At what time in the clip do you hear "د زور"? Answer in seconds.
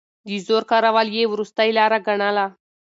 0.27-0.63